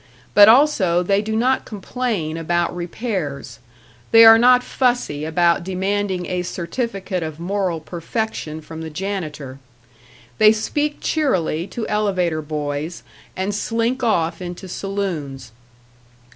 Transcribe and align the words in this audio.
But 0.33 0.49
also 0.49 1.03
they 1.03 1.21
do 1.21 1.35
not 1.35 1.63
complain 1.63 2.35
about 2.35 2.75
repairs; 2.75 3.59
they 4.09 4.25
are 4.25 4.39
not 4.39 4.63
fussy 4.63 5.25
about 5.25 5.63
demanding 5.63 6.25
a 6.25 6.41
certificate 6.41 7.21
of 7.21 7.39
moral 7.39 7.79
perfection 7.79 8.61
from 8.61 8.81
the 8.81 8.89
janitor. 8.89 9.59
They 10.39 10.53
speak 10.53 11.01
cheerily 11.01 11.67
to 11.67 11.87
elevator 11.87 12.41
boys 12.41 13.03
and 13.35 13.53
slink 13.53 14.01
off 14.01 14.41
into 14.41 14.67
saloons. 14.67 15.51